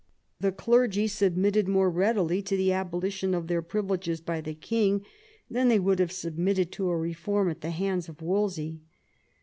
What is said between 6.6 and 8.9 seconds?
to a reform at the hands of Wolsey.